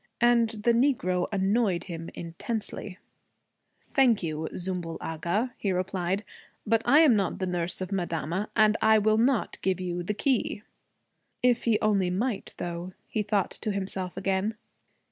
[0.19, 2.97] And the Negro annoyed him intensely.
[3.93, 6.25] 'Thank you, Zümbül Agha,' he replied,
[6.65, 10.15] 'but I am not the nurse of madama, and I will not give you the
[10.15, 10.63] key.'
[11.43, 14.55] If he only might, though, he thought to himself again!